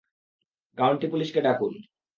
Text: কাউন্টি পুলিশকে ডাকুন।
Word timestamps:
কাউন্টি 0.77 1.07
পুলিশকে 1.07 1.39
ডাকুন। 1.41 1.73